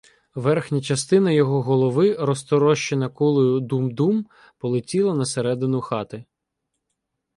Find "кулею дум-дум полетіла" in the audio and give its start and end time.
3.09-5.15